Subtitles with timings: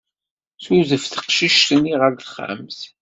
[0.63, 2.79] Tudef teqcict-nni ɣer texxamt.